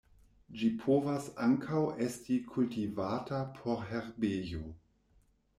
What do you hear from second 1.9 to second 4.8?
esti kultivata por herbejo.